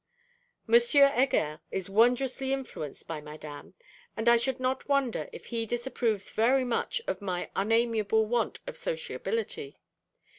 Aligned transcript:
M. 0.67 0.79
Heger 0.81 1.61
is 1.69 1.87
wondrously 1.87 2.51
influenced 2.51 3.07
by 3.07 3.21
Madame: 3.21 3.75
and 4.17 4.27
I 4.27 4.35
should 4.35 4.59
not 4.59 4.89
wonder 4.89 5.29
if 5.31 5.45
he 5.45 5.67
disapproves 5.67 6.31
very 6.31 6.63
much 6.63 7.03
of 7.05 7.21
my 7.21 7.51
unamiable 7.55 8.25
want 8.25 8.61
of 8.65 8.77
sociability. 8.79 9.77